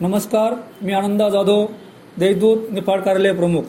[0.00, 1.64] नमस्कार मी आनंदा जाधव
[2.18, 3.62] देशदूत निफाड कार्यालय प्रमुख.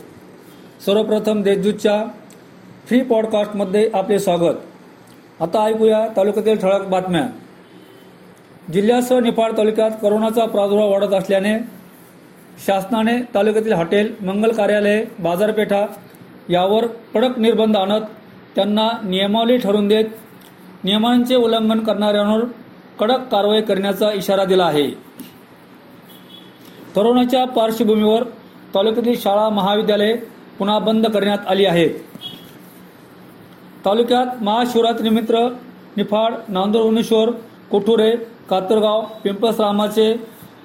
[0.86, 1.94] सर्वप्रथम देशदूतच्या
[2.88, 4.58] फ्री पॉडकास्टमध्ये आपले स्वागत.
[5.42, 7.24] आता ऐकूया तालुक्यातील ठळक बातम्या.
[8.74, 11.58] जिल्ह्यासह निफाड तालुक्यात करोनाचा प्रादुर्भाव वाढत असल्याने
[12.66, 15.86] शासनाने तालुक्यातील हॉटेल मंगल कार्यालय बाजारपेठा
[16.50, 18.02] यावर कडक निर्बंध आणत
[18.56, 20.06] त्यांना नियमावली ठरवून देत
[20.84, 22.46] नियमांचे उल्लंघन करणाऱ्यांवर
[23.00, 25.08] कडक कारवाई करण्याचा इशारा दिला आहे.
[26.98, 28.24] कोरोनाच्या पार्श्वभूमीवर
[28.76, 30.16] तालुक्यातील शाळा महाविद्यालये
[30.60, 31.90] पुन्हा बंद करण्यात आली आहेत.
[33.86, 35.34] तालुक्यात महाशिवरात्रीनिमित्त
[35.98, 37.30] निफाड नांदूर उनेश्वर
[37.72, 38.12] कोठुरे
[38.50, 40.12] कातरगाव पिंपसरामाचे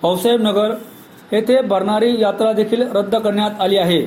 [0.03, 0.75] हौसेबनगर
[1.33, 4.03] येथे भरणारी यात्रा देखील रद्द करण्यात आली आहे.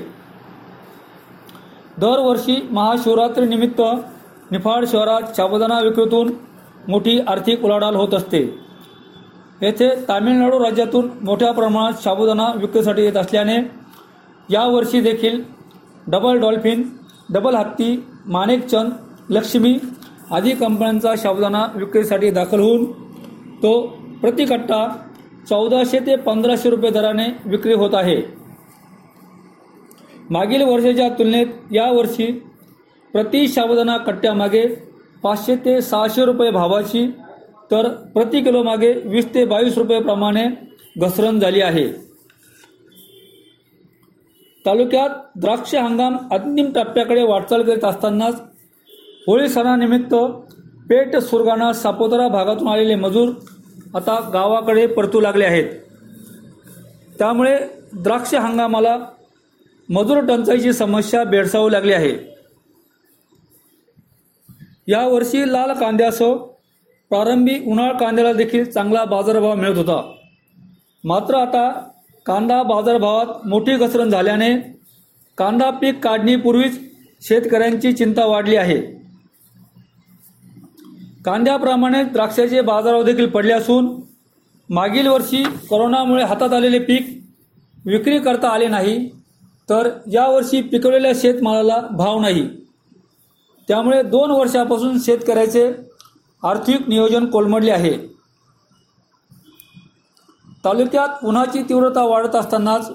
[1.97, 3.81] दरवर्षी महाशिवरात्रीनिमित्त
[4.51, 6.33] निफाड शहरात साबुदाणा विक्रीतून
[6.87, 8.59] मोठी आर्थिक उलाढाल होत असते.
[9.61, 13.57] येथे तामिळनाडू राज्यातून मोठ्या प्रमाणात साबुदाणा विक्रीसाठी येत असल्याने
[14.49, 15.41] यावर्षी देखील
[16.07, 16.83] डबल डॉल्फिन
[17.33, 18.91] डबल हत्ती माणेकचंद
[19.29, 19.77] लक्ष्मी
[20.31, 22.85] आदी कंपन्यांचा साबुदाणा विक्रीसाठी दाखल होऊन
[23.63, 23.79] तो
[24.21, 24.87] प्रतिकट्टा
[25.49, 28.21] चौदाशे ते पंधराशे रुपये दराने विक्री होत आहे.
[30.29, 32.31] मागील वर्षाच्या तुलनेत यावर्षी
[33.13, 34.65] प्रति साबुदाणा कट्ट्यामागे
[35.23, 37.05] पाचशे ते सहाशे रुपये भावाची
[37.71, 40.45] तर प्रति किलोमागे वीस ते बावीस रुपयेप्रमाणे
[40.97, 41.87] घसरण झाली आहे.
[44.65, 48.41] तालुक्यात द्राक्ष हंगाम अंतिम टप्प्याकडे वाटचाल करीत असतानाच
[49.27, 50.15] होळी सणानिमित्त
[50.89, 53.29] पेठ सुरगाणा सापोतरा भागातून आलेले मजूर
[53.95, 55.69] आता गावाकडे परतू लागले आहेत.
[57.19, 57.57] त्यामुळे
[57.93, 58.97] द्राक्ष हंगामाला
[59.89, 62.17] मजूर टंचाईची समस्या भेडसावू लागली आहे.
[64.87, 66.35] यावर्षी लाल कांद्यासह
[67.09, 70.01] प्रारंभी उन्हाळ कांद्याला देखील चांगला बाजारभाव मिळत होता.
[71.03, 71.69] मात्र आता
[72.25, 74.55] कांदा बाजारभावात मोठी घसरण झाल्याने
[75.37, 76.79] कांदा पीक काढणीपूर्वीच
[77.21, 78.77] शेतकऱ्यांची चिंता वाढली आहे.
[81.25, 83.89] कांद्याप्रमाणे द्राक्षाचे बाजारभाव देखील पडले असून
[84.69, 87.07] मागील वर्षी करोनामुळे हातात आलेले पीक
[87.85, 89.09] विक्री करता आले नाही
[89.69, 92.47] तर यावर्षी पिकवलेल्या शेतमालाला भाव नाही.
[93.67, 95.71] त्यामुळे दोन वर्षापासून शेतकऱ्याचे
[96.45, 97.97] आर्थिक नियोजन कोलमडले आहे.
[100.65, 102.91] तालुक्यात उन्हाची तीव्रता वाढत असतानाच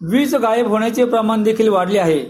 [0.00, 2.20] वीज गायब होण्याचे प्रमाण देखील वाढले आहे.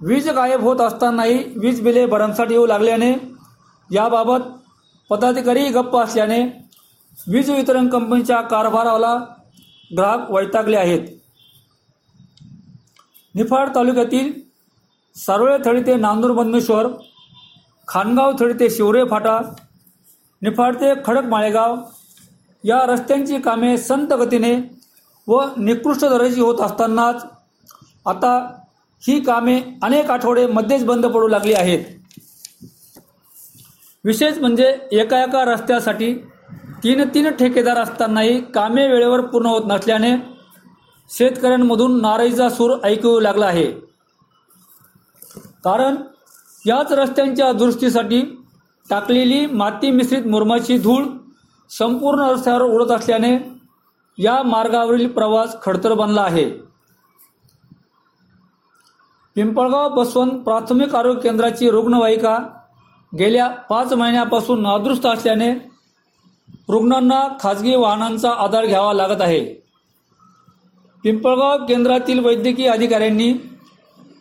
[0.00, 3.12] वीज गायब होत असतानाही वीज बिले भरमसाठ येऊ लागल्याने
[3.90, 4.40] याबाबत
[5.10, 6.40] पदाधिकारी गप्प असल्याने
[7.28, 9.16] वीज वितरण कंपनीच्या कारभाराला
[9.90, 11.08] ग्राहक वैतागले आहेत.
[13.34, 14.32] निफाड तालुक्यातील
[15.16, 16.86] सारोळे थळी ते नांदूर बंदेश्वर
[17.88, 19.38] खानगाव थडी ते शिवरे फाटा
[20.42, 21.76] निफाड ते खडक माळेगाव
[22.64, 24.54] या रस्त्यांची कामे संत गतीने
[25.28, 27.24] व निकृष्ट दर्जाची होत असतानाच
[28.06, 28.32] आता
[29.02, 31.84] ही कामे अनेक आठवडे मध्येच बंद पडू लागली आहेत.
[34.04, 36.12] विशेष म्हणजे एका एका रस्त्यासाठी
[36.84, 40.14] तीन तीन ठेकेदार असतानाही कामे वेळेवर पूर्ण होत नसल्याने
[41.10, 43.70] शेतकऱ्यांमधून नाराजीचा सूर ऐकू लागला आहे.
[45.64, 45.96] कारण
[46.66, 48.20] याच रस्त्यांच्या दुरुस्तीसाठी
[48.90, 51.04] टाकलेली माती मिश्रित मुरमाची धूळ
[51.70, 53.36] संपूर्ण रस्त्यावर उडत असल्याने
[54.18, 56.50] या मार्गावरील प्रवास खडतर बनला आहे.
[59.34, 62.38] पिंपळगाव बसवंत प्राथमिक आरोग्य केंद्राची रुग्णवाहिका
[63.18, 65.52] गेल्या पाच महिन्यापासून नादुरुस्त असल्याने
[66.68, 69.44] रुग्णांना खाजगी वाहनांचा आधार घ्यावा लागत आहे.
[71.04, 73.32] पिंपळगाव केंद्रातील वैद्यकीय अधिकाऱ्यांनी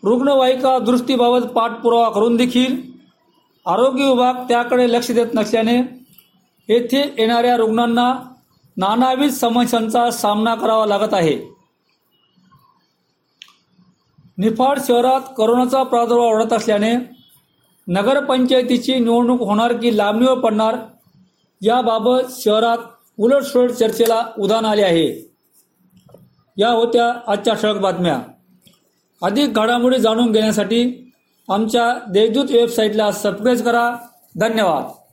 [0.05, 2.81] रुग्णवाहिका दुरुस्तीबाबत पाठपुरावा करून देखील
[3.65, 5.77] आरोग्य विभाग त्याकडे लक्ष देत नसल्याने
[6.69, 8.15] येथे येणाऱ्या रुग्णांना
[8.77, 11.55] नानाविध समस्यांचा सामना करावा लागत आहे.
[14.37, 16.95] निफाड शहरात करोनाचा प्रादुर्भाव वाढत असल्याने
[17.87, 20.75] नगरपंचायतीची निवडणूक होणार की लांबणीवर पडणार
[21.61, 22.77] याबाबत शहरात
[23.19, 25.35] उलटसुलट चर्चेला उधाण आले आहे.
[26.57, 28.21] या होत्या आजच्या ठळक बातम्या.
[29.23, 31.11] अधिक घडामोडी जाणून घेण्यासाठी
[31.49, 33.95] आमच्या देशदूत वेबसाईटला सबस्क्राईब करा.
[34.39, 35.04] धन्यवाद.